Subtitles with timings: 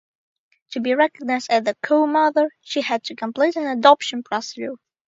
[0.71, 4.73] To be recognised as the co-mother, she had to complete an adoption procedure.